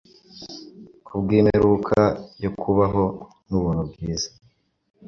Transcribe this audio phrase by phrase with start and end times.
[1.05, 1.99] kubwimperuka
[2.43, 3.03] yo kubaho
[3.47, 4.29] nubuntu bwiza